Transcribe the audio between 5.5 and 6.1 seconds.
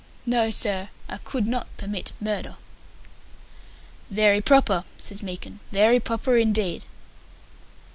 "very